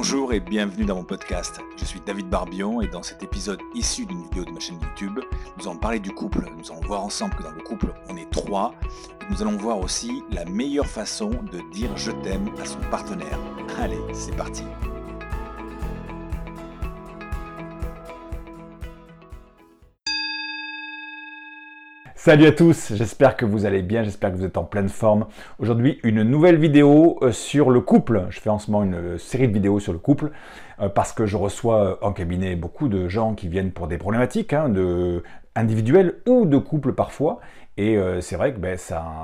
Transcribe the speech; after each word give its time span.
Bonjour 0.00 0.32
et 0.32 0.38
bienvenue 0.38 0.84
dans 0.84 0.94
mon 0.94 1.02
podcast. 1.02 1.60
Je 1.76 1.84
suis 1.84 2.00
David 2.00 2.28
Barbion 2.28 2.80
et 2.80 2.86
dans 2.86 3.02
cet 3.02 3.24
épisode 3.24 3.58
issu 3.74 4.06
d'une 4.06 4.22
vidéo 4.22 4.44
de 4.44 4.52
ma 4.52 4.60
chaîne 4.60 4.78
YouTube, 4.80 5.18
nous 5.58 5.68
allons 5.68 5.76
parler 5.76 5.98
du 5.98 6.12
couple. 6.12 6.48
Nous 6.56 6.70
allons 6.70 6.86
voir 6.86 7.02
ensemble 7.02 7.34
que 7.34 7.42
dans 7.42 7.50
le 7.50 7.60
couple, 7.60 7.92
on 8.08 8.16
est 8.16 8.30
trois. 8.30 8.76
Nous 9.28 9.42
allons 9.42 9.56
voir 9.56 9.80
aussi 9.80 10.22
la 10.30 10.44
meilleure 10.44 10.86
façon 10.86 11.30
de 11.30 11.68
dire 11.72 11.90
je 11.96 12.12
t'aime 12.12 12.48
à 12.62 12.64
son 12.64 12.78
partenaire. 12.92 13.40
Allez, 13.76 13.98
c'est 14.12 14.36
parti. 14.36 14.62
Salut 22.28 22.44
à 22.44 22.52
tous, 22.52 22.92
j'espère 22.94 23.38
que 23.38 23.46
vous 23.46 23.64
allez 23.64 23.80
bien, 23.80 24.02
j'espère 24.02 24.30
que 24.30 24.36
vous 24.36 24.44
êtes 24.44 24.58
en 24.58 24.64
pleine 24.64 24.90
forme. 24.90 25.24
Aujourd'hui, 25.58 25.98
une 26.02 26.22
nouvelle 26.22 26.58
vidéo 26.58 27.18
euh, 27.22 27.32
sur 27.32 27.70
le 27.70 27.80
couple. 27.80 28.26
Je 28.28 28.38
fais 28.38 28.50
en 28.50 28.58
ce 28.58 28.70
moment 28.70 28.84
une 28.84 29.14
euh, 29.14 29.16
série 29.16 29.48
de 29.48 29.52
vidéos 29.54 29.80
sur 29.80 29.94
le 29.94 29.98
couple 29.98 30.32
euh, 30.78 30.90
parce 30.90 31.14
que 31.14 31.24
je 31.24 31.38
reçois 31.38 31.98
en 32.04 32.12
cabinet 32.12 32.54
beaucoup 32.54 32.88
de 32.88 33.08
gens 33.08 33.34
qui 33.34 33.48
viennent 33.48 33.72
pour 33.72 33.88
des 33.88 33.96
problématiques 33.96 34.52
hein, 34.52 34.70
individuelles 35.54 36.16
ou 36.26 36.44
de 36.44 36.58
couple 36.58 36.92
parfois. 36.92 37.40
Et 37.78 37.96
c'est 38.20 38.36
vrai 38.36 38.52
que 38.52 38.58
ben, 38.58 38.76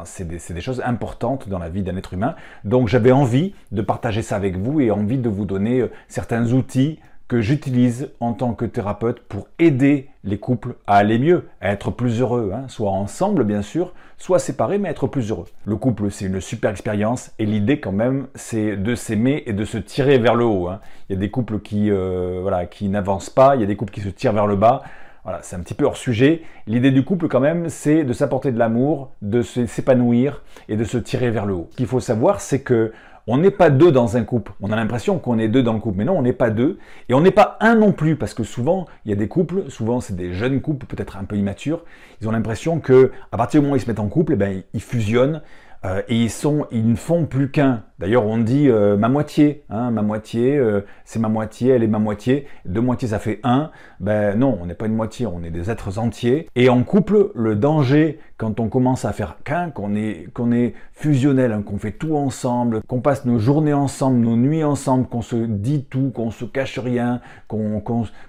c'est 0.04 0.26
des, 0.26 0.38
des, 0.38 0.60
choses 0.60 0.80
importantes 0.86 1.48
dans 1.48 1.58
la 1.58 1.68
vie 1.68 1.82
d'un 1.82 1.96
être 1.96 2.14
humain. 2.14 2.36
Donc 2.62 2.86
j'avais 2.86 3.10
envie 3.10 3.52
de 3.72 3.82
partager 3.82 4.22
ça 4.22 4.36
avec 4.36 4.56
vous 4.56 4.80
et 4.80 4.92
envie 4.92 5.18
de 5.18 5.28
vous 5.28 5.44
donner 5.44 5.84
certains 6.06 6.52
outils 6.52 7.00
que 7.34 7.40
j'utilise 7.40 8.12
en 8.20 8.32
tant 8.32 8.54
que 8.54 8.64
thérapeute 8.64 9.18
pour 9.18 9.48
aider 9.58 10.08
les 10.22 10.38
couples 10.38 10.76
à 10.86 10.98
aller 10.98 11.18
mieux, 11.18 11.48
à 11.60 11.72
être 11.72 11.90
plus 11.90 12.20
heureux, 12.20 12.52
hein. 12.54 12.66
soit 12.68 12.92
ensemble 12.92 13.42
bien 13.42 13.60
sûr, 13.60 13.92
soit 14.18 14.38
séparés, 14.38 14.78
mais 14.78 14.88
être 14.88 15.08
plus 15.08 15.32
heureux. 15.32 15.46
Le 15.64 15.74
couple, 15.74 16.12
c'est 16.12 16.26
une 16.26 16.40
super 16.40 16.70
expérience 16.70 17.32
et 17.40 17.44
l'idée 17.44 17.80
quand 17.80 17.90
même, 17.90 18.28
c'est 18.36 18.76
de 18.76 18.94
s'aimer 18.94 19.42
et 19.46 19.52
de 19.52 19.64
se 19.64 19.78
tirer 19.78 20.18
vers 20.18 20.36
le 20.36 20.44
haut. 20.44 20.68
Hein. 20.68 20.78
Il 21.08 21.14
y 21.14 21.16
a 21.16 21.18
des 21.18 21.28
couples 21.28 21.58
qui, 21.58 21.90
euh, 21.90 22.38
voilà, 22.40 22.66
qui 22.66 22.88
n'avancent 22.88 23.30
pas, 23.30 23.56
il 23.56 23.62
y 23.62 23.64
a 23.64 23.66
des 23.66 23.74
couples 23.74 23.92
qui 23.92 24.00
se 24.00 24.10
tirent 24.10 24.32
vers 24.32 24.46
le 24.46 24.54
bas. 24.54 24.84
Voilà, 25.24 25.40
c'est 25.42 25.56
un 25.56 25.60
petit 25.60 25.74
peu 25.74 25.86
hors 25.86 25.96
sujet. 25.96 26.42
L'idée 26.68 26.92
du 26.92 27.02
couple, 27.02 27.26
quand 27.26 27.40
même, 27.40 27.68
c'est 27.68 28.04
de 28.04 28.12
s'apporter 28.12 28.52
de 28.52 28.60
l'amour, 28.60 29.10
de 29.22 29.42
s'épanouir 29.42 30.44
et 30.68 30.76
de 30.76 30.84
se 30.84 30.98
tirer 30.98 31.30
vers 31.32 31.46
le 31.46 31.54
haut. 31.54 31.68
Ce 31.72 31.76
qu'il 31.78 31.86
faut 31.86 31.98
savoir, 31.98 32.40
c'est 32.40 32.60
que 32.60 32.92
on 33.26 33.38
n'est 33.38 33.50
pas 33.50 33.70
deux 33.70 33.90
dans 33.90 34.16
un 34.16 34.24
couple. 34.24 34.52
On 34.60 34.70
a 34.70 34.76
l'impression 34.76 35.18
qu'on 35.18 35.38
est 35.38 35.48
deux 35.48 35.62
dans 35.62 35.72
le 35.72 35.80
couple, 35.80 35.98
mais 35.98 36.04
non, 36.04 36.18
on 36.18 36.22
n'est 36.22 36.32
pas 36.32 36.50
deux. 36.50 36.78
Et 37.08 37.14
on 37.14 37.20
n'est 37.20 37.30
pas 37.30 37.56
un 37.60 37.74
non 37.74 37.92
plus, 37.92 38.16
parce 38.16 38.34
que 38.34 38.42
souvent, 38.42 38.86
il 39.04 39.10
y 39.10 39.12
a 39.12 39.16
des 39.16 39.28
couples, 39.28 39.70
souvent 39.70 40.00
c'est 40.00 40.16
des 40.16 40.32
jeunes 40.32 40.60
couples, 40.60 40.86
peut-être 40.86 41.16
un 41.16 41.24
peu 41.24 41.36
immatures, 41.36 41.84
ils 42.20 42.28
ont 42.28 42.32
l'impression 42.32 42.80
que 42.80 43.12
à 43.32 43.36
partir 43.36 43.60
du 43.60 43.64
moment 43.64 43.74
où 43.74 43.76
ils 43.76 43.80
se 43.80 43.86
mettent 43.86 44.00
en 44.00 44.08
couple, 44.08 44.34
eh 44.34 44.36
ben, 44.36 44.62
ils 44.74 44.82
fusionnent, 44.82 45.40
euh, 45.84 46.00
et 46.08 46.16
ils, 46.16 46.88
ne 46.88 46.96
font 46.96 47.26
plus 47.26 47.50
qu'un. 47.50 47.82
D'ailleurs, 47.98 48.24
on 48.24 48.38
dit 48.38 48.70
euh, 48.70 48.96
ma 48.96 49.10
moitié. 49.10 49.64
Hein, 49.68 49.90
ma 49.90 50.00
moitié, 50.00 50.56
euh, 50.56 50.80
c'est 51.04 51.18
ma 51.18 51.28
moitié, 51.28 51.72
elle 51.72 51.82
est 51.82 51.88
ma 51.88 51.98
moitié. 51.98 52.46
Deux 52.64 52.80
moitiés, 52.80 53.08
ça 53.08 53.18
fait 53.18 53.40
un. 53.42 53.70
Ben 54.00 54.38
non, 54.38 54.58
on 54.62 54.66
n'est 54.66 54.74
pas 54.74 54.86
une 54.86 54.94
moitié, 54.94 55.26
on 55.26 55.42
est 55.42 55.50
des 55.50 55.70
êtres 55.70 55.98
entiers. 55.98 56.48
Et 56.56 56.70
en 56.70 56.84
couple, 56.84 57.30
le 57.34 57.54
danger, 57.54 58.18
quand 58.38 58.60
on 58.60 58.68
commence 58.68 59.04
à 59.04 59.12
faire 59.12 59.36
qu'un, 59.44 59.70
qu'on 59.70 59.94
est, 59.94 60.74
fusionnel, 60.92 61.52
hein, 61.52 61.62
qu'on 61.62 61.76
fait 61.76 61.92
tout 61.92 62.16
ensemble, 62.16 62.80
qu'on 62.88 63.00
passe 63.00 63.26
nos 63.26 63.38
journées 63.38 63.74
ensemble, 63.74 64.20
nos 64.20 64.36
nuits 64.36 64.64
ensemble, 64.64 65.06
qu'on 65.06 65.22
se 65.22 65.36
dit 65.36 65.84
tout, 65.84 66.10
qu'on 66.14 66.30
se 66.30 66.46
cache 66.46 66.78
rien, 66.78 67.20
qu'on 67.46 67.82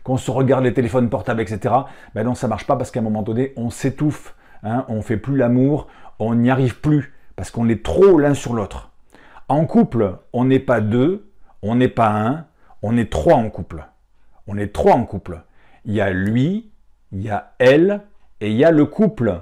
qu'on 0.04 0.18
se 0.18 0.32
regarde 0.32 0.66
les 0.66 0.74
téléphones 0.74 1.10
portables, 1.10 1.40
etc. 1.40 1.74
Ben 2.16 2.26
non, 2.26 2.36
ça 2.36 2.50
marche 2.50 2.68
pas 2.68 2.76
parce 2.76 2.92
qu'à 2.92 3.00
un 3.00 3.04
moment 3.04 3.22
donné, 3.22 3.54
on 3.56 3.70
s'étouffe. 3.70 4.36
Hein, 4.64 4.84
on 4.90 5.02
fait 5.02 5.18
plus 5.18 5.38
l'amour, 5.38 5.88
on 6.18 6.34
n'y 6.34 6.50
arrive 6.50 6.80
plus 6.80 7.15
parce 7.36 7.52
qu'on 7.52 7.70
est 7.70 7.84
trop 7.84 8.18
l'un 8.18 8.34
sur 8.34 8.54
l'autre. 8.54 8.92
En 9.48 9.66
couple, 9.66 10.18
on 10.34 10.46
n'est 10.46 10.60
pas 10.60 10.82
deux, 10.82 11.30
on 11.62 11.76
n'est 11.76 11.88
pas 11.88 12.10
un, 12.10 12.46
on 12.82 12.98
est 12.98 13.12
trois 13.12 13.36
en 13.36 13.50
couple. 13.50 13.86
On 14.48 14.58
est 14.58 14.74
trois 14.74 14.94
en 14.94 15.06
couple. 15.06 15.42
Il 15.86 15.94
y 15.94 16.02
a 16.02 16.12
lui, 16.12 16.72
il 17.12 17.22
y 17.22 17.30
a 17.30 17.54
elle 17.60 18.02
et 18.42 18.52
il 18.52 18.58
y 18.58 18.66
a 18.66 18.72
le 18.72 18.86
couple. 18.86 19.42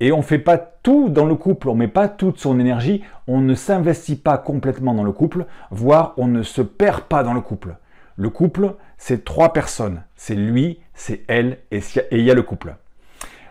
Et 0.00 0.12
on 0.12 0.18
ne 0.18 0.22
fait 0.22 0.38
pas 0.38 0.56
tout 0.56 1.10
dans 1.10 1.26
le 1.26 1.34
couple, 1.34 1.68
on 1.68 1.74
ne 1.74 1.80
met 1.80 1.88
pas 1.88 2.08
toute 2.08 2.38
son 2.38 2.58
énergie, 2.58 3.04
on 3.26 3.40
ne 3.40 3.54
s'investit 3.54 4.16
pas 4.16 4.38
complètement 4.38 4.94
dans 4.94 5.04
le 5.04 5.12
couple, 5.12 5.44
voire 5.70 6.14
on 6.16 6.26
ne 6.26 6.42
se 6.42 6.62
perd 6.62 7.02
pas 7.02 7.22
dans 7.22 7.34
le 7.34 7.42
couple. 7.42 7.76
Le 8.16 8.30
couple, 8.30 8.74
c'est 8.96 9.24
trois 9.24 9.52
personnes. 9.52 10.02
C'est 10.16 10.34
lui, 10.34 10.80
c'est 10.94 11.22
elle 11.28 11.58
et 11.70 11.80
il 12.12 12.22
y 12.22 12.30
a 12.30 12.34
le 12.34 12.42
couple. 12.42 12.76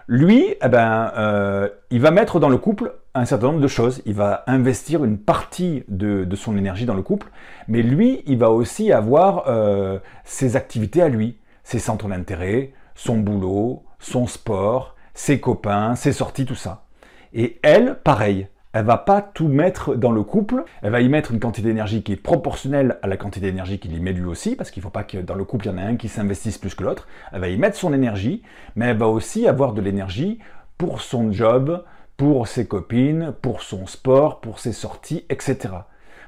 Lui, 0.08 0.56
eh 0.64 0.68
ben, 0.70 1.12
euh, 1.18 1.70
il 1.92 2.02
va 2.02 2.10
mettre 2.10 2.40
dans 2.40 2.50
le 2.50 2.58
couple 2.58 2.94
un 3.16 3.26
certain 3.26 3.48
nombre 3.48 3.62
de 3.62 3.68
choses. 3.68 4.02
Il 4.06 4.14
va 4.14 4.44
investir 4.48 5.04
une 5.04 5.18
partie 5.18 5.84
de, 5.88 6.28
son 6.36 6.58
énergie 6.58 6.86
dans 6.86 6.94
le 6.94 7.02
couple, 7.02 7.28
mais 7.68 7.82
lui, 7.82 8.24
il 8.26 8.38
va 8.38 8.52
aussi 8.52 8.92
avoir 8.92 9.46
euh, 9.48 10.00
ses 10.24 10.56
activités 10.56 11.02
à 11.02 11.10
lui, 11.10 11.38
ses 11.64 11.80
centres 11.80 12.08
d'intérêt, 12.08 12.74
son 12.96 13.18
boulot, 13.18 13.84
son 14.00 14.28
sport, 14.28 14.96
ses 15.14 15.40
copains, 15.40 15.96
ses 15.96 16.14
sorties, 16.14 16.46
tout 16.46 16.56
ça. 16.56 16.86
Et 17.34 17.60
elle, 17.64 18.00
pareil 18.04 18.48
elle 18.72 18.86
va 18.86 18.98
pas 18.98 19.22
tout 19.22 19.48
mettre 19.48 19.96
dans 19.96 20.12
le 20.12 20.22
couple, 20.22 20.64
elle 20.84 20.92
va 20.92 21.02
y 21.02 21.10
mettre 21.10 21.32
une 21.32 21.40
quantité 21.40 21.70
d'énergie 21.70 22.04
qui 22.04 22.12
est 22.12 22.18
proportionnelle 22.18 23.00
à 23.02 23.08
la 23.08 23.18
quantité 23.18 23.48
d'énergie 23.48 23.80
qu'il 23.80 23.96
y 23.96 24.00
met 24.00 24.14
lui 24.14 24.26
aussi, 24.26 24.56
parce 24.56 24.70
qu'il 24.70 24.82
ne 24.82 24.84
faut 24.84 24.92
pas 24.92 25.04
que 25.04 25.18
dans 25.18 25.34
le 25.34 25.44
couple 25.44 25.66
il 25.66 25.70
y 25.70 25.74
en 25.74 25.78
ait 25.80 25.82
un 25.82 25.96
qui 25.96 26.08
s'investisse 26.08 26.60
plus 26.60 26.76
que 26.76 26.84
l'autre, 26.84 27.08
elle 27.32 27.42
va 27.42 27.50
y 27.50 27.58
mettre 27.58 27.78
son 27.78 27.94
énergie, 27.94 28.44
mais 28.76 28.86
elle 28.86 28.98
va 28.98 29.08
aussi 29.08 29.48
avoir 29.48 29.74
de 29.74 29.82
l'énergie 29.82 30.38
pour 30.78 31.02
son 31.02 31.32
job, 31.32 31.84
pour 32.20 32.48
ses 32.48 32.68
copines, 32.68 33.34
pour 33.42 33.64
son 33.64 33.88
sport, 33.88 34.42
pour 34.42 34.60
ses 34.60 34.74
sorties, 34.74 35.26
etc. 35.32 35.58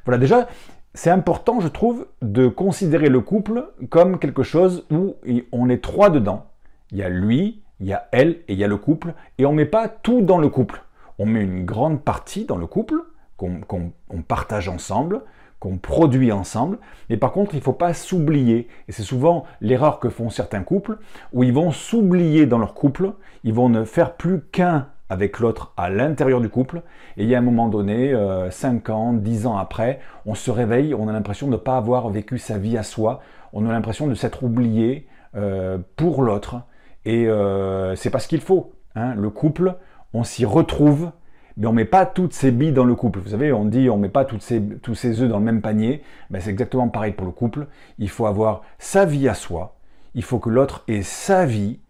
Voilà, 0.06 0.18
déjà, 0.18 0.48
c'est 0.96 1.12
important, 1.12 1.60
je 1.60 1.68
trouve, 1.68 2.08
de 2.24 2.48
considérer 2.48 3.10
le 3.10 3.22
couple 3.22 3.68
comme 3.92 4.18
quelque 4.18 4.42
chose 4.42 4.88
où 4.90 5.18
on 5.52 5.70
est 5.70 5.84
trois 5.84 6.10
dedans. 6.10 6.48
Il 6.92 6.98
y 6.98 7.04
a 7.04 7.10
lui, 7.10 7.62
il 7.80 7.86
y 7.86 7.94
a 7.94 8.08
elle 8.12 8.40
et 8.48 8.54
il 8.54 8.58
y 8.58 8.64
a 8.64 8.68
le 8.68 8.78
couple, 8.78 9.14
et 9.38 9.46
on 9.46 9.52
ne 9.52 9.58
met 9.58 9.66
pas 9.66 9.88
tout 9.88 10.24
dans 10.24 10.40
le 10.40 10.50
couple 10.50 10.82
on 11.22 11.28
met 11.28 11.44
une 11.44 11.66
grande 11.66 12.02
partie 12.02 12.46
dans 12.46 12.58
le 12.58 12.66
couple, 12.66 12.96
qu'on 13.38 13.94
partage 14.28 14.68
ensemble, 14.68 15.22
qu'on 15.60 15.78
produit 15.78 16.32
ensemble, 16.32 16.80
mais 17.12 17.18
par 17.18 17.32
contre, 17.32 17.54
il 17.54 17.58
ne 17.58 17.64
faut 17.64 17.74
pas 17.74 17.94
s'oublier. 17.94 18.68
Et 18.88 18.92
c'est 18.92 19.04
souvent 19.04 19.46
l'erreur 19.62 20.00
que 20.00 20.10
font 20.10 20.32
certains 20.32 20.64
couples, 20.64 20.98
où 21.32 21.44
ils 21.44 21.54
vont 21.54 21.70
s'oublier 21.70 22.48
dans 22.48 22.58
leur 22.58 22.74
couple, 22.74 23.14
ils 23.44 23.54
vont 23.54 23.70
ne 23.70 23.86
faire 23.86 24.16
plus 24.16 24.42
qu'un 24.52 24.88
avec 25.12 25.40
l'autre 25.40 25.74
à 25.76 25.90
l'intérieur 25.90 26.40
du 26.40 26.48
couple, 26.48 26.84
et 27.18 27.24
il 27.24 27.30
y 27.30 27.36
a 27.36 27.38
un 27.38 27.42
moment 27.42 27.68
donné, 27.68 28.16
5 28.50 28.90
euh, 28.90 28.94
ans, 28.94 29.12
10 29.12 29.46
ans 29.46 29.58
après, 29.58 30.00
on 30.26 30.36
se 30.36 30.50
réveille, 30.50 30.94
on 30.94 31.10
a 31.10 31.12
l'impression 31.12 31.48
de 31.48 31.52
ne 31.52 31.58
pas 31.58 31.76
avoir 31.76 32.10
vécu 32.10 32.38
sa 32.38 32.58
vie 32.58 32.78
à 32.78 32.84
soi, 32.84 33.20
on 33.52 33.68
a 33.68 33.72
l'impression 33.74 34.08
de 34.08 34.16
s'être 34.16 34.44
oublié 34.44 35.08
euh, 35.36 35.80
pour 35.98 36.24
l'autre, 36.24 36.62
et 37.04 37.28
euh, 37.28 37.94
c'est 37.98 38.10
pas 38.10 38.20
ce 38.20 38.30
qu'il 38.30 38.40
faut. 38.40 38.72
Hein. 38.96 39.14
Le 39.16 39.30
couple, 39.30 39.76
on 40.14 40.24
s'y 40.24 40.46
retrouve, 40.46 41.12
mais 41.58 41.68
on 41.68 41.74
met 41.74 41.84
pas 41.84 42.06
toutes 42.06 42.34
ses 42.34 42.52
billes 42.52 42.72
dans 42.72 42.86
le 42.86 42.96
couple. 42.96 43.20
Vous 43.20 43.32
savez, 43.32 43.52
on 43.52 43.66
dit 43.66 43.90
on 43.90 43.98
met 43.98 44.08
pas 44.08 44.24
toutes 44.24 44.42
ses, 44.42 44.62
tous 44.62 44.96
ses 44.96 45.22
œufs 45.22 45.28
dans 45.28 45.40
le 45.40 45.44
même 45.44 45.60
panier. 45.60 46.04
Ben, 46.30 46.40
c'est 46.40 46.52
exactement 46.52 46.88
pareil 46.88 47.12
pour 47.12 47.26
le 47.26 47.34
couple. 47.34 47.68
Il 48.00 48.08
faut 48.08 48.28
avoir 48.28 48.62
sa 48.80 49.04
vie 49.04 49.28
à 49.28 49.34
soi. 49.34 49.76
Il 50.16 50.24
faut 50.24 50.40
que 50.40 50.50
l'autre 50.50 50.86
ait 50.88 51.02
sa 51.02 51.46
vie 51.46 51.82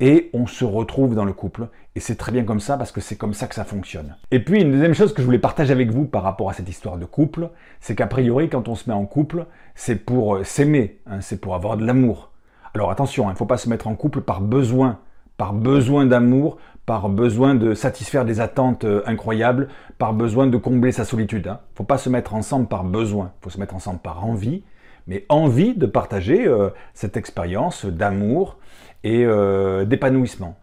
et 0.00 0.30
on 0.32 0.46
se 0.46 0.64
retrouve 0.64 1.14
dans 1.14 1.24
le 1.24 1.32
couple. 1.32 1.68
Et 1.94 2.00
c'est 2.00 2.16
très 2.16 2.32
bien 2.32 2.44
comme 2.44 2.60
ça 2.60 2.76
parce 2.76 2.92
que 2.92 3.00
c'est 3.00 3.16
comme 3.16 3.34
ça 3.34 3.46
que 3.46 3.54
ça 3.54 3.64
fonctionne. 3.64 4.16
Et 4.30 4.40
puis 4.40 4.62
une 4.62 4.72
deuxième 4.72 4.94
chose 4.94 5.12
que 5.12 5.20
je 5.20 5.26
voulais 5.26 5.38
partager 5.38 5.72
avec 5.72 5.90
vous 5.90 6.06
par 6.06 6.22
rapport 6.22 6.48
à 6.48 6.54
cette 6.54 6.68
histoire 6.68 6.96
de 6.96 7.04
couple, 7.04 7.50
c'est 7.80 7.94
qu'a 7.94 8.06
priori 8.06 8.48
quand 8.48 8.68
on 8.68 8.74
se 8.74 8.88
met 8.88 8.94
en 8.94 9.06
couple, 9.06 9.46
c'est 9.74 9.96
pour 9.96 10.36
euh, 10.36 10.44
s'aimer, 10.44 11.00
hein, 11.06 11.20
c'est 11.20 11.40
pour 11.40 11.54
avoir 11.54 11.76
de 11.76 11.84
l'amour. 11.84 12.30
Alors 12.74 12.90
attention, 12.90 13.24
il 13.28 13.32
ne 13.32 13.36
faut 13.36 13.46
pas 13.46 13.56
se 13.56 13.68
mettre 13.68 13.88
en 13.88 13.94
couple 13.94 14.20
par 14.20 14.40
besoin, 14.40 14.98
par 15.36 15.52
besoin 15.52 16.06
d'amour, 16.06 16.58
par 16.86 17.08
besoin 17.08 17.54
de 17.54 17.74
satisfaire 17.74 18.24
des 18.24 18.40
attentes 18.40 18.84
euh, 18.84 19.02
incroyables, 19.06 19.68
par 19.98 20.14
besoin 20.14 20.46
de 20.46 20.56
combler 20.56 20.92
sa 20.92 21.04
solitude. 21.04 21.46
Il 21.46 21.48
hein. 21.50 21.60
ne 21.72 21.76
faut 21.76 21.84
pas 21.84 21.98
se 21.98 22.08
mettre 22.08 22.34
ensemble 22.34 22.68
par 22.68 22.84
besoin, 22.84 23.32
il 23.40 23.44
faut 23.44 23.50
se 23.50 23.58
mettre 23.58 23.74
ensemble 23.74 23.98
par 23.98 24.24
envie, 24.24 24.62
mais 25.06 25.26
envie 25.28 25.74
de 25.74 25.86
partager 25.86 26.46
euh, 26.46 26.70
cette 26.94 27.16
expérience 27.16 27.84
d'amour 27.84 28.58
et 29.04 29.24
euh, 29.24 29.84
d'épanouissement. 29.84 30.56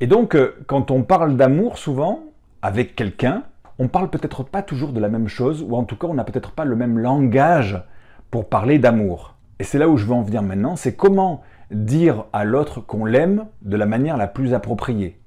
Et 0.00 0.06
donc, 0.06 0.36
quand 0.66 0.90
on 0.90 1.02
parle 1.02 1.36
d'amour, 1.36 1.78
souvent, 1.78 2.24
avec 2.62 2.96
quelqu'un, 2.96 3.44
on 3.78 3.88
parle 3.88 4.10
peut-être 4.10 4.44
pas 4.44 4.62
toujours 4.62 4.92
de 4.92 5.00
la 5.00 5.08
même 5.08 5.28
chose, 5.28 5.64
ou 5.66 5.76
en 5.76 5.84
tout 5.84 5.96
cas, 5.96 6.06
on 6.06 6.14
n'a 6.14 6.24
peut-être 6.24 6.52
pas 6.52 6.64
le 6.64 6.76
même 6.76 6.98
langage 6.98 7.80
pour 8.30 8.48
parler 8.48 8.78
d'amour. 8.78 9.34
Et 9.58 9.64
c'est 9.64 9.78
là 9.78 9.88
où 9.88 9.96
je 9.96 10.04
veux 10.04 10.12
en 10.12 10.22
venir 10.22 10.42
maintenant, 10.42 10.76
c'est 10.76 10.96
comment 10.96 11.42
dire 11.70 12.24
à 12.32 12.44
l'autre 12.44 12.80
qu'on 12.80 13.04
l'aime 13.04 13.46
de 13.62 13.76
la 13.76 13.86
manière 13.86 14.16
la 14.16 14.26
plus 14.26 14.52
appropriée 14.52 15.18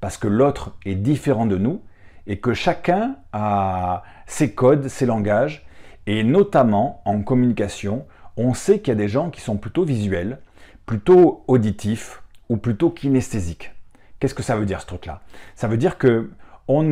parce 0.00 0.18
que 0.18 0.28
l'autre 0.28 0.76
est 0.84 0.94
différent 0.94 1.46
de 1.46 1.56
nous 1.56 1.80
et 2.26 2.38
que 2.38 2.54
chacun 2.54 3.16
a 3.32 4.02
ses 4.26 4.52
codes, 4.52 4.88
ses 4.88 5.06
langages, 5.06 5.66
et 6.06 6.22
notamment 6.24 7.02
en 7.04 7.22
communication, 7.22 8.04
on 8.36 8.54
sait 8.54 8.80
qu'il 8.80 8.88
y 8.88 8.96
a 8.96 9.00
des 9.00 9.08
gens 9.08 9.30
qui 9.30 9.40
sont 9.40 9.56
plutôt 9.56 9.84
visuels, 9.84 10.38
plutôt 10.86 11.44
auditifs 11.48 12.22
ou 12.48 12.56
plutôt 12.56 12.90
kinesthésiques. 12.90 13.72
Qu'est-ce 14.18 14.34
que 14.34 14.42
ça 14.42 14.56
veut 14.56 14.66
dire 14.66 14.80
ce 14.80 14.86
truc-là? 14.86 15.20
Ça 15.54 15.68
veut 15.68 15.76
dire 15.76 15.98
que 15.98 16.30
on 16.68 16.82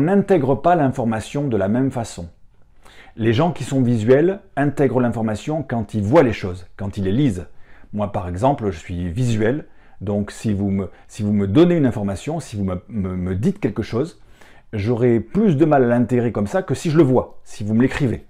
n'intègre 0.00 0.54
pas 0.54 0.76
l'information 0.76 1.48
de 1.48 1.56
la 1.56 1.68
même 1.68 1.90
façon. 1.90 2.28
Les 3.16 3.32
gens 3.32 3.52
qui 3.52 3.64
sont 3.64 3.82
visuels 3.82 4.40
intègrent 4.56 5.00
l'information 5.00 5.62
quand 5.62 5.94
ils 5.94 6.02
voient 6.02 6.22
les 6.22 6.32
choses, 6.32 6.66
quand 6.76 6.96
ils 6.96 7.04
les 7.04 7.12
lisent. 7.12 7.46
Moi, 7.92 8.12
par 8.12 8.28
exemple, 8.28 8.70
je 8.70 8.78
suis 8.78 9.08
visuel, 9.08 9.66
donc 10.00 10.30
si 10.30 10.52
vous 10.52 10.70
me, 10.70 11.46
donnez 11.46 11.76
une 11.76 11.86
information, 11.86 12.40
si 12.40 12.56
vous 12.56 12.64
me, 12.64 12.80
me, 12.88 13.34
dites 13.34 13.60
quelque 13.60 13.82
chose, 13.82 14.20
j'aurai 14.72 15.20
plus 15.20 15.56
de 15.56 15.64
mal 15.64 15.84
à 15.84 15.86
l'intégrer 15.86 16.32
comme 16.32 16.48
ça 16.48 16.62
que 16.62 16.74
si 16.74 16.90
je 16.90 16.96
le 16.96 17.04
vois, 17.04 17.38
si 17.44 17.64
vous 17.64 17.74
me 17.74 17.82
l'écrivez. 17.82 18.26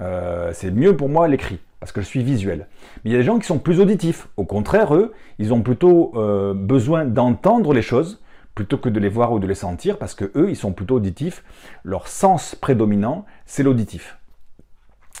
Euh, 0.00 0.50
c'est 0.52 0.70
mieux 0.70 0.94
pour 0.94 1.08
moi 1.08 1.28
l'écrit, 1.28 1.60
parce 1.86 1.92
que 1.92 2.00
je 2.00 2.06
suis 2.06 2.24
visuel. 2.24 2.66
Mais 3.04 3.10
il 3.10 3.12
y 3.12 3.14
a 3.14 3.18
des 3.18 3.24
gens 3.24 3.38
qui 3.38 3.46
sont 3.46 3.60
plus 3.60 3.78
auditifs. 3.78 4.26
Au 4.36 4.44
contraire, 4.44 4.92
eux, 4.96 5.14
ils 5.38 5.54
ont 5.54 5.62
plutôt 5.62 6.10
euh, 6.16 6.52
besoin 6.52 7.04
d'entendre 7.04 7.72
les 7.72 7.80
choses 7.80 8.20
plutôt 8.56 8.76
que 8.76 8.88
de 8.88 8.98
les 8.98 9.08
voir 9.08 9.32
ou 9.32 9.38
de 9.38 9.46
les 9.46 9.54
sentir, 9.54 9.96
parce 9.96 10.16
que 10.16 10.32
eux, 10.34 10.50
ils 10.50 10.56
sont 10.56 10.72
plutôt 10.72 10.96
auditifs. 10.96 11.44
Leur 11.84 12.08
sens 12.08 12.56
prédominant, 12.56 13.24
c'est 13.44 13.62
l'auditif. 13.62 14.18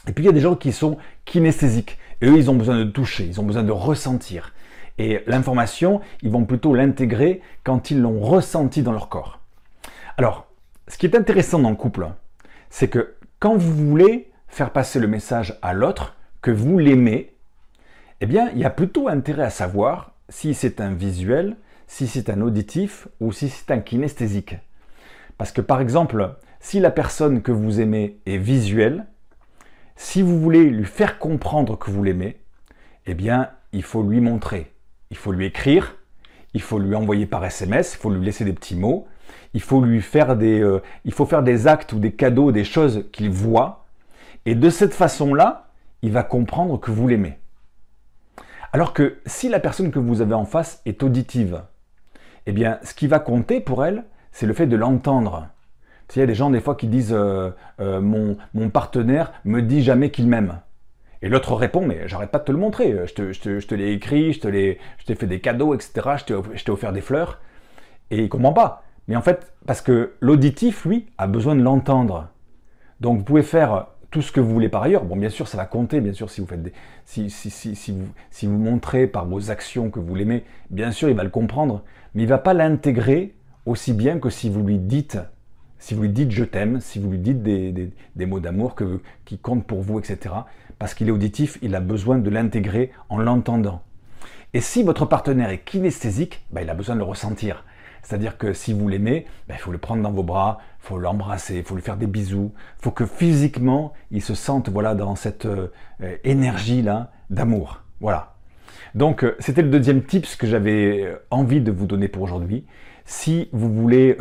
Et 0.08 0.12
puis 0.12 0.24
il 0.24 0.26
y 0.26 0.30
a 0.30 0.32
des 0.32 0.40
gens 0.40 0.56
qui 0.56 0.72
sont 0.72 0.96
kinesthésiques. 1.24 1.98
Et 2.20 2.26
eux, 2.26 2.36
ils 2.36 2.50
ont 2.50 2.56
besoin 2.56 2.76
de 2.78 2.90
toucher, 2.90 3.26
ils 3.26 3.40
ont 3.40 3.44
besoin 3.44 3.62
de 3.62 3.70
ressentir. 3.70 4.52
Et 4.98 5.22
l'information, 5.28 6.00
ils 6.22 6.32
vont 6.32 6.46
plutôt 6.46 6.74
l'intégrer 6.74 7.42
quand 7.62 7.92
ils 7.92 8.00
l'ont 8.00 8.18
ressenti 8.18 8.82
dans 8.82 8.92
leur 8.92 9.08
corps. 9.08 9.38
Alors, 10.16 10.48
ce 10.88 10.98
qui 10.98 11.06
est 11.06 11.14
intéressant 11.14 11.60
dans 11.60 11.70
le 11.70 11.76
couple, 11.76 12.08
c'est 12.70 12.88
que 12.88 13.14
quand 13.38 13.56
vous 13.56 13.72
voulez 13.72 14.32
faire 14.48 14.72
passer 14.72 14.98
le 14.98 15.06
message 15.06 15.56
à 15.62 15.72
l'autre, 15.72 16.15
que 16.46 16.52
vous 16.52 16.78
l'aimez, 16.78 17.34
eh 18.20 18.26
bien, 18.26 18.50
il 18.52 18.60
y 18.60 18.64
a 18.64 18.70
plutôt 18.70 19.08
intérêt 19.08 19.42
à 19.42 19.50
savoir 19.50 20.12
si 20.28 20.54
c'est 20.54 20.80
un 20.80 20.94
visuel, 20.94 21.56
si 21.88 22.06
c'est 22.06 22.30
un 22.30 22.40
auditif 22.40 23.08
ou 23.18 23.32
si 23.32 23.48
c'est 23.48 23.72
un 23.72 23.80
kinesthésique. 23.80 24.54
Parce 25.38 25.50
que 25.50 25.60
par 25.60 25.80
exemple, 25.80 26.36
si 26.60 26.78
la 26.78 26.92
personne 26.92 27.42
que 27.42 27.50
vous 27.50 27.80
aimez 27.80 28.20
est 28.26 28.36
visuelle, 28.36 29.06
si 29.96 30.22
vous 30.22 30.38
voulez 30.38 30.70
lui 30.70 30.84
faire 30.84 31.18
comprendre 31.18 31.76
que 31.76 31.90
vous 31.90 32.04
l'aimez, 32.04 32.36
eh 33.06 33.14
bien, 33.14 33.50
il 33.72 33.82
faut 33.82 34.04
lui 34.04 34.20
montrer. 34.20 34.72
Il 35.10 35.16
faut 35.16 35.32
lui 35.32 35.46
écrire, 35.46 35.96
il 36.54 36.62
faut 36.62 36.78
lui 36.78 36.94
envoyer 36.94 37.26
par 37.26 37.44
SMS, 37.44 37.94
il 37.94 37.96
faut 37.96 38.10
lui 38.10 38.24
laisser 38.24 38.44
des 38.44 38.52
petits 38.52 38.76
mots, 38.76 39.08
il 39.52 39.62
faut 39.62 39.82
lui 39.84 40.00
faire 40.00 40.36
des, 40.36 40.60
euh, 40.60 40.80
il 41.04 41.12
faut 41.12 41.26
faire 41.26 41.42
des 41.42 41.66
actes 41.66 41.92
ou 41.92 41.98
des 41.98 42.12
cadeaux, 42.12 42.52
des 42.52 42.62
choses 42.62 43.04
qu'il 43.10 43.30
voit. 43.30 43.84
Et 44.44 44.54
de 44.54 44.70
cette 44.70 44.94
façon-là, 44.94 45.65
il 46.02 46.12
va 46.12 46.22
comprendre 46.22 46.78
que 46.78 46.90
vous 46.90 47.08
l'aimez. 47.08 47.38
Alors 48.72 48.92
que 48.92 49.18
si 49.26 49.48
la 49.48 49.60
personne 49.60 49.90
que 49.90 49.98
vous 49.98 50.20
avez 50.20 50.34
en 50.34 50.44
face 50.44 50.82
est 50.86 51.02
auditive, 51.02 51.62
eh 52.46 52.52
bien, 52.52 52.78
ce 52.82 52.94
qui 52.94 53.06
va 53.06 53.18
compter 53.18 53.60
pour 53.60 53.84
elle, 53.84 54.04
c'est 54.32 54.46
le 54.46 54.52
fait 54.52 54.66
de 54.66 54.76
l'entendre. 54.76 55.48
Il 56.14 56.20
y 56.20 56.22
a 56.22 56.26
des 56.26 56.34
gens 56.34 56.50
des 56.50 56.60
fois 56.60 56.76
qui 56.76 56.86
disent 56.86 57.12
euh, 57.12 57.50
euh, 57.80 58.00
mon, 58.00 58.36
mon, 58.54 58.70
partenaire 58.70 59.32
me 59.44 59.60
dit 59.60 59.82
jamais 59.82 60.10
qu'il 60.10 60.28
m'aime. 60.28 60.60
Et 61.22 61.28
l'autre 61.28 61.54
répond 61.54 61.84
mais 61.84 62.06
j'arrête 62.06 62.30
pas 62.30 62.38
de 62.38 62.44
te 62.44 62.52
le 62.52 62.58
montrer. 62.58 63.06
Je 63.06 63.14
te, 63.14 63.32
je 63.32 63.66
te, 63.66 63.74
l'ai 63.74 63.92
écrit, 63.92 64.32
je 64.32 64.40
t'ai 64.40 65.14
fait 65.14 65.26
des 65.26 65.40
cadeaux, 65.40 65.74
etc. 65.74 66.16
Je 66.18 66.62
t'ai 66.64 66.70
offert 66.70 66.92
des 66.92 67.00
fleurs. 67.00 67.40
Et 68.10 68.22
il 68.22 68.28
comprend 68.28 68.52
pas. 68.52 68.84
Mais 69.08 69.16
en 69.16 69.22
fait, 69.22 69.52
parce 69.66 69.80
que 69.80 70.12
l'auditif, 70.20 70.84
lui, 70.84 71.06
a 71.18 71.26
besoin 71.26 71.56
de 71.56 71.62
l'entendre. 71.62 72.28
Donc 73.00 73.18
vous 73.18 73.24
pouvez 73.24 73.42
faire 73.42 73.88
tout 74.10 74.22
ce 74.22 74.32
que 74.32 74.40
vous 74.40 74.50
voulez 74.50 74.68
par 74.68 74.82
ailleurs. 74.82 75.04
Bien 75.04 75.28
sûr, 75.28 75.48
ça 75.48 75.56
va 75.56 75.66
compter, 75.66 76.00
bien 76.00 76.12
sûr, 76.12 76.30
si 76.30 76.40
vous 76.40 76.46
faites 76.46 76.72
si, 77.04 78.46
vous, 78.46 78.58
montrez 78.58 79.06
par 79.06 79.26
vos 79.26 79.50
actions 79.50 79.90
que 79.90 80.00
vous 80.00 80.14
l'aimez, 80.14 80.44
bien 80.70 80.92
sûr, 80.92 81.08
il 81.08 81.16
va 81.16 81.24
le 81.24 81.30
comprendre, 81.30 81.82
mais 82.14 82.22
il 82.22 82.28
va 82.28 82.38
pas 82.38 82.54
l'intégrer 82.54 83.34
aussi 83.64 83.92
bien 83.92 84.18
que 84.18 84.30
si 84.30 84.48
vous 84.48 84.62
lui 84.62 84.78
dites 84.78 85.18
si 85.78 85.94
vous 85.94 86.02
lui 86.02 86.08
dites 86.08 86.30
je 86.30 86.44
t'aime, 86.44 86.80
si 86.80 86.98
vous 86.98 87.10
lui 87.10 87.18
dites 87.18 87.42
des, 87.42 88.26
mots 88.26 88.40
d'amour 88.40 88.74
qui 89.24 89.38
comptent 89.38 89.66
pour 89.66 89.82
vous, 89.82 89.98
etc. 89.98 90.34
Parce 90.78 90.94
qu'il 90.94 91.08
est 91.08 91.12
auditif, 91.12 91.58
il 91.62 91.74
a 91.74 91.80
besoin 91.80 92.18
de 92.18 92.30
l'intégrer 92.30 92.92
en 93.08 93.18
l'entendant. 93.18 93.82
Et 94.54 94.60
si 94.60 94.82
votre 94.82 95.06
partenaire 95.06 95.50
est 95.50 95.60
kinesthésique, 95.64 96.44
bah, 96.50 96.62
il 96.62 96.70
a 96.70 96.74
besoin 96.74 96.94
de 96.94 97.00
le 97.00 97.06
ressentir. 97.06 97.64
C'est-à-dire 98.06 98.38
que 98.38 98.52
si 98.52 98.72
vous 98.72 98.86
l'aimez, 98.86 99.26
bah, 99.48 99.54
il 99.56 99.60
faut 99.60 99.72
le 99.72 99.78
prendre 99.78 100.00
dans 100.00 100.12
vos 100.12 100.22
bras, 100.22 100.58
il 100.80 100.86
faut 100.86 100.96
l'embrasser, 100.96 101.56
il 101.56 101.64
faut 101.64 101.74
lui 101.74 101.82
faire 101.82 101.96
des 101.96 102.06
bisous, 102.06 102.52
il 102.78 102.84
faut 102.84 102.92
que 102.92 103.04
physiquement, 103.04 103.94
il 104.12 104.22
se 104.22 104.36
sente 104.36 104.68
voilà, 104.68 104.94
dans 104.94 105.16
cette 105.16 105.44
euh, 105.44 105.70
énergie-là 106.22 107.10
d'amour. 107.30 107.82
Voilà. 108.00 108.36
Donc, 108.94 109.24
euh, 109.24 109.34
c'était 109.40 109.62
le 109.62 109.70
deuxième 109.70 110.04
tips 110.04 110.36
que 110.36 110.46
j'avais 110.46 111.02
euh, 111.02 111.16
envie 111.32 111.60
de 111.60 111.72
vous 111.72 111.86
donner 111.86 112.06
pour 112.06 112.22
aujourd'hui. 112.22 112.64
Si 113.06 113.48
vous 113.52 113.72
voulez 113.72 114.16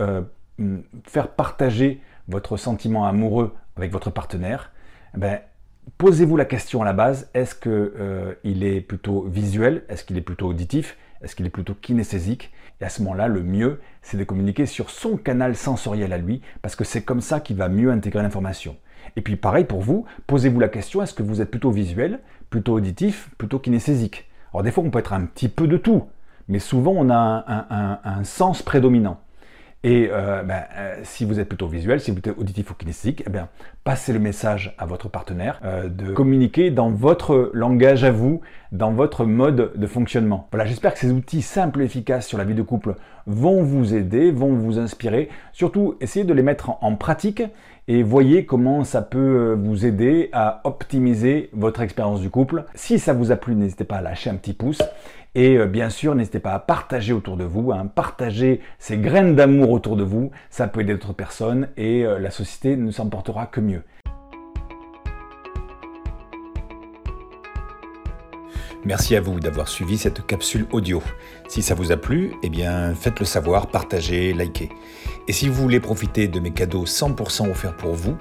faire 1.04 1.30
partager 1.30 2.02
votre 2.28 2.58
sentiment 2.58 3.06
amoureux 3.06 3.56
avec 3.78 3.92
votre 3.92 4.12
partenaire, 4.12 4.72
ben, 5.16 5.40
posez-vous 5.98 6.38
la 6.38 6.46
question 6.46 6.84
à 6.84 6.86
la 6.86 6.94
base, 6.94 7.30
est-ce 7.34 7.56
qu'il 7.56 8.64
est 8.64 8.82
plutôt 8.82 9.24
visuel, 9.24 9.84
est-ce 9.90 10.04
qu'il 10.04 10.18
est 10.18 10.22
plutôt 10.22 10.48
auditif, 10.48 10.98
est-ce 11.22 11.36
qu'il 11.36 11.46
est 11.46 11.50
plutôt 11.50 11.74
kinesthésique? 11.74 12.52
Et 12.82 12.86
à 12.86 12.90
ce 12.90 13.02
moment-là, 13.04 13.28
le 13.28 13.42
mieux, 13.42 13.80
c'est 14.02 14.18
de 14.18 14.24
communiquer 14.24 14.66
sur 14.66 14.90
son 14.90 15.18
canal 15.18 15.56
sensoriel 15.56 16.14
à 16.14 16.18
lui, 16.18 16.42
parce 16.62 16.76
que 16.76 16.84
c'est 16.84 17.04
comme 17.04 17.22
ça 17.22 17.40
qu'il 17.40 17.56
va 17.56 17.70
mieux 17.70 17.92
intégrer 17.92 18.22
l'information. 18.22 18.76
Et 19.16 19.22
puis 19.22 19.36
pareil 19.36 19.66
pour 19.66 19.82
vous, 19.82 20.06
posez-vous 20.28 20.60
la 20.60 20.68
question, 20.68 21.02
est-ce 21.02 21.14
que 21.14 21.24
vous 21.24 21.42
êtes 21.42 21.52
plutôt 21.52 21.72
visuel, 21.72 22.20
plutôt 22.50 22.74
auditif, 22.74 23.30
plutôt 23.38 23.60
kinesthésique? 23.60 24.30
Alors 24.54 24.64
des 24.64 24.72
fois, 24.72 24.84
on 24.84 24.90
peut 24.90 25.00
être 25.00 25.14
un 25.14 25.26
petit 25.26 25.50
peu 25.50 25.68
de 25.68 25.78
tout, 25.78 26.04
mais 26.48 26.60
souvent, 26.60 26.94
on 26.96 27.10
a 27.10 28.02
un 28.04 28.24
sens 28.24 28.62
prédominant. 28.62 29.20
Et 29.86 30.10
euh, 30.12 30.42
ben, 30.42 30.64
euh, 30.76 30.96
si 31.04 31.26
vous 31.26 31.40
êtes 31.40 31.48
plutôt 31.48 31.68
visuel, 31.68 32.00
si 32.00 32.10
vous 32.10 32.18
êtes 32.18 32.36
auditif 32.40 32.72
ou 32.72 32.74
kinesthésique, 32.74 33.22
eh 33.28 33.30
bien, 33.30 33.50
passez 33.84 34.14
le 34.14 34.20
message 34.20 34.74
à 34.80 34.88
votre 34.88 35.10
partenaire 35.10 35.62
euh, 35.64 35.90
de 35.90 36.12
communiquer 36.12 36.72
dans 36.72 36.90
votre 36.90 37.52
langage 37.54 38.04
à 38.04 38.10
vous, 38.10 38.42
dans 38.72 38.92
votre 38.92 39.26
mode 39.26 39.74
de 39.76 39.86
fonctionnement. 39.86 40.48
Voilà, 40.52 40.66
j'espère 40.66 40.96
que 40.96 41.00
ces 41.00 41.12
outils 41.12 41.44
simples 41.44 41.84
et 41.84 41.86
efficaces 41.86 42.26
sur 42.26 42.40
la 42.40 42.46
vie 42.46 42.56
de 42.56 42.64
couple 42.64 42.96
vont 43.28 43.62
vous 43.62 43.94
aider, 43.94 44.32
vont 44.32 44.56
vous 44.56 44.80
inspirer. 44.80 45.30
Surtout, 45.54 45.98
essayez 46.02 46.26
de 46.26 46.34
les 46.34 46.42
mettre 46.42 46.72
en 46.82 46.96
pratique 46.96 47.44
et 47.88 48.04
voyez 48.04 48.46
comment 48.46 48.84
ça 48.84 49.02
peut 49.02 49.58
vous 49.60 49.86
aider 49.86 50.30
à 50.32 50.62
optimiser 50.64 51.50
votre 51.54 51.82
expérience 51.82 52.22
du 52.22 52.30
couple. 52.30 52.66
Si 52.74 53.00
ça 53.00 53.14
vous 53.14 53.32
a 53.32 53.36
plu, 53.36 53.56
n'hésitez 53.56 53.84
pas 53.84 53.98
à 53.98 54.02
lâcher 54.02 54.30
un 54.30 54.36
petit 54.36 54.54
pouce 54.54 54.82
et 55.36 55.58
euh, 55.58 55.66
bien 55.68 55.90
sûr, 55.90 56.16
n'hésitez 56.16 56.40
pas 56.40 56.54
à 56.54 56.60
partager 56.60 57.12
autour 57.12 57.36
de 57.36 57.44
vous, 57.44 57.72
hein, 57.72 57.92
partager 57.94 58.62
ces 58.80 58.98
graines 58.98 59.36
d'amour 59.36 59.70
autour 59.70 59.98
de 59.98 60.04
vous. 60.04 60.32
Ça 60.50 60.68
peut 60.68 60.80
aider 60.82 60.94
d'autres 60.94 61.14
personnes 61.14 61.68
et 61.76 62.06
euh, 62.06 62.20
la 62.20 62.32
société 62.32 62.78
ne 62.78 62.90
s'en 62.90 63.08
portera 63.10 63.46
que 63.46 63.60
mieux. 63.60 63.84
Merci 68.86 69.16
à 69.16 69.22
vous 69.22 69.40
d'avoir 69.40 69.68
suivi 69.68 69.98
cette 69.98 70.26
capsule 70.28 70.68
audio. 70.72 71.02
Si 71.48 71.64
ça 71.64 71.74
vous 71.74 71.92
a 71.92 71.98
plu, 71.98 72.34
eh 72.44 72.50
bien 72.50 72.94
faites-le 72.94 73.26
savoir, 73.26 73.68
partagez, 73.68 74.32
likez. 74.32 74.70
Et 75.28 75.34
si 75.34 75.48
vous 75.48 75.56
voulez 75.56 75.80
profiter 75.80 76.28
de 76.28 76.40
mes 76.40 76.52
cadeaux 76.52 76.86
100% 76.86 77.50
offerts 77.50 77.76
pour 77.76 77.94
vous, 77.94 78.16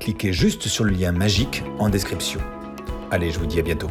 cliquez 0.00 0.32
juste 0.32 0.66
sur 0.66 0.82
le 0.82 0.90
lien 0.90 1.12
magique 1.12 1.62
en 1.78 1.88
description. 1.88 2.40
Allez, 3.12 3.30
je 3.30 3.38
vous 3.38 3.46
dis 3.46 3.60
à 3.60 3.62
bientôt. 3.62 3.90